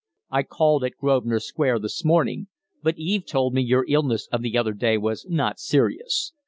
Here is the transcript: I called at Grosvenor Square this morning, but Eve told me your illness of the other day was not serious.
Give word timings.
I 0.31 0.41
called 0.41 0.83
at 0.83 0.97
Grosvenor 0.97 1.39
Square 1.39 1.77
this 1.77 2.03
morning, 2.03 2.47
but 2.81 2.97
Eve 2.97 3.23
told 3.23 3.53
me 3.53 3.61
your 3.61 3.85
illness 3.87 4.27
of 4.31 4.41
the 4.41 4.57
other 4.57 4.73
day 4.73 4.97
was 4.97 5.27
not 5.29 5.59
serious. 5.59 6.33